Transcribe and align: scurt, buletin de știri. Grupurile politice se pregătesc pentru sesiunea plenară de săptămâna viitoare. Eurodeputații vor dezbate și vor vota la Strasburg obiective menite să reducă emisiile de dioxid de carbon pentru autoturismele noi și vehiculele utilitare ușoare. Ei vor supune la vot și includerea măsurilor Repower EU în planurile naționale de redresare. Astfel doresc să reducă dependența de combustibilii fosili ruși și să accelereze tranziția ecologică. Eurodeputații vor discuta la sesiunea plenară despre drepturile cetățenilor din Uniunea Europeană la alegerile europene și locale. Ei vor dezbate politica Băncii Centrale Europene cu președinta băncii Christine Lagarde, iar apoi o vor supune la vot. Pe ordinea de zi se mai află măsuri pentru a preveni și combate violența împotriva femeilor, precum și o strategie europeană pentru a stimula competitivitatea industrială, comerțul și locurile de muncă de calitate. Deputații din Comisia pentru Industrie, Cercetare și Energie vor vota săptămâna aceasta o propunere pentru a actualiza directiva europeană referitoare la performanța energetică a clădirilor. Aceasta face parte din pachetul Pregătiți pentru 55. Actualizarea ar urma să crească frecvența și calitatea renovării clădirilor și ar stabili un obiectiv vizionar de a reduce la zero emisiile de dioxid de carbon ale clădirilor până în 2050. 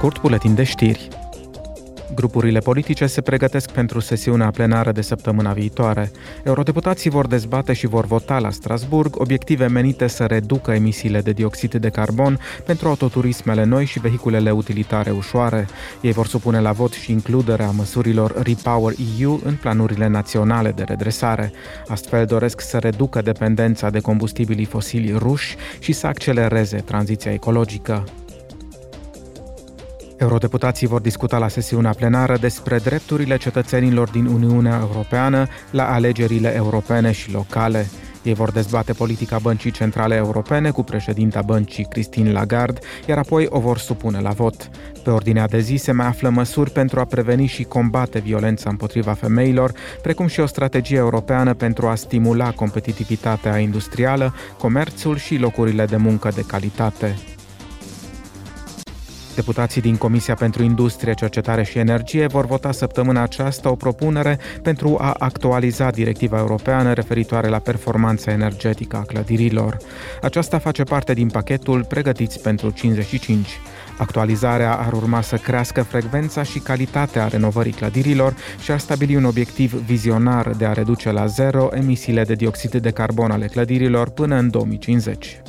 scurt, 0.00 0.20
buletin 0.20 0.54
de 0.54 0.62
știri. 0.62 1.08
Grupurile 2.14 2.58
politice 2.58 3.06
se 3.06 3.20
pregătesc 3.20 3.70
pentru 3.70 4.00
sesiunea 4.00 4.50
plenară 4.50 4.92
de 4.92 5.00
săptămâna 5.00 5.52
viitoare. 5.52 6.10
Eurodeputații 6.44 7.10
vor 7.10 7.26
dezbate 7.26 7.72
și 7.72 7.86
vor 7.86 8.04
vota 8.06 8.38
la 8.38 8.50
Strasburg 8.50 9.20
obiective 9.20 9.66
menite 9.66 10.06
să 10.06 10.24
reducă 10.24 10.72
emisiile 10.72 11.20
de 11.20 11.32
dioxid 11.32 11.74
de 11.74 11.88
carbon 11.88 12.38
pentru 12.66 12.88
autoturismele 12.88 13.64
noi 13.64 13.84
și 13.84 13.98
vehiculele 13.98 14.50
utilitare 14.50 15.10
ușoare. 15.10 15.66
Ei 16.00 16.12
vor 16.12 16.26
supune 16.26 16.60
la 16.60 16.72
vot 16.72 16.92
și 16.92 17.10
includerea 17.10 17.70
măsurilor 17.70 18.42
Repower 18.42 18.94
EU 19.20 19.40
în 19.44 19.54
planurile 19.54 20.06
naționale 20.06 20.70
de 20.70 20.82
redresare. 20.82 21.52
Astfel 21.88 22.26
doresc 22.26 22.60
să 22.60 22.78
reducă 22.78 23.22
dependența 23.22 23.90
de 23.90 24.00
combustibilii 24.00 24.64
fosili 24.64 25.12
ruși 25.16 25.56
și 25.78 25.92
să 25.92 26.06
accelereze 26.06 26.76
tranziția 26.76 27.32
ecologică. 27.32 28.04
Eurodeputații 30.20 30.86
vor 30.86 31.00
discuta 31.00 31.38
la 31.38 31.48
sesiunea 31.48 31.92
plenară 31.92 32.36
despre 32.36 32.78
drepturile 32.78 33.36
cetățenilor 33.36 34.08
din 34.10 34.26
Uniunea 34.26 34.78
Europeană 34.80 35.46
la 35.70 35.92
alegerile 35.92 36.54
europene 36.54 37.12
și 37.12 37.32
locale. 37.32 37.86
Ei 38.22 38.34
vor 38.34 38.50
dezbate 38.50 38.92
politica 38.92 39.38
Băncii 39.38 39.70
Centrale 39.70 40.14
Europene 40.14 40.70
cu 40.70 40.82
președinta 40.82 41.42
băncii 41.42 41.86
Christine 41.88 42.32
Lagarde, 42.32 42.80
iar 43.06 43.18
apoi 43.18 43.46
o 43.48 43.60
vor 43.60 43.78
supune 43.78 44.20
la 44.20 44.30
vot. 44.30 44.70
Pe 45.04 45.10
ordinea 45.10 45.46
de 45.46 45.58
zi 45.58 45.76
se 45.76 45.92
mai 45.92 46.06
află 46.06 46.28
măsuri 46.28 46.70
pentru 46.70 47.00
a 47.00 47.04
preveni 47.04 47.46
și 47.46 47.64
combate 47.64 48.18
violența 48.18 48.70
împotriva 48.70 49.12
femeilor, 49.12 49.72
precum 50.02 50.26
și 50.26 50.40
o 50.40 50.46
strategie 50.46 50.96
europeană 50.96 51.54
pentru 51.54 51.86
a 51.86 51.94
stimula 51.94 52.50
competitivitatea 52.50 53.58
industrială, 53.58 54.34
comerțul 54.58 55.16
și 55.16 55.36
locurile 55.36 55.84
de 55.84 55.96
muncă 55.96 56.30
de 56.34 56.44
calitate. 56.46 57.16
Deputații 59.40 59.80
din 59.80 59.96
Comisia 59.96 60.34
pentru 60.34 60.62
Industrie, 60.62 61.14
Cercetare 61.14 61.62
și 61.62 61.78
Energie 61.78 62.26
vor 62.26 62.46
vota 62.46 62.72
săptămâna 62.72 63.22
aceasta 63.22 63.70
o 63.70 63.74
propunere 63.74 64.38
pentru 64.62 64.96
a 65.00 65.14
actualiza 65.18 65.90
directiva 65.90 66.38
europeană 66.38 66.92
referitoare 66.92 67.48
la 67.48 67.58
performanța 67.58 68.30
energetică 68.32 68.96
a 68.96 69.02
clădirilor. 69.02 69.76
Aceasta 70.22 70.58
face 70.58 70.82
parte 70.82 71.14
din 71.14 71.28
pachetul 71.28 71.84
Pregătiți 71.84 72.40
pentru 72.40 72.70
55. 72.70 73.48
Actualizarea 73.98 74.74
ar 74.74 74.92
urma 74.92 75.20
să 75.20 75.36
crească 75.36 75.82
frecvența 75.82 76.42
și 76.42 76.58
calitatea 76.58 77.28
renovării 77.28 77.72
clădirilor 77.72 78.34
și 78.62 78.70
ar 78.70 78.78
stabili 78.78 79.16
un 79.16 79.24
obiectiv 79.24 79.72
vizionar 79.72 80.50
de 80.50 80.64
a 80.64 80.72
reduce 80.72 81.10
la 81.10 81.26
zero 81.26 81.68
emisiile 81.72 82.24
de 82.24 82.34
dioxid 82.34 82.74
de 82.74 82.90
carbon 82.90 83.30
ale 83.30 83.46
clădirilor 83.46 84.10
până 84.10 84.36
în 84.36 84.50
2050. 84.50 85.40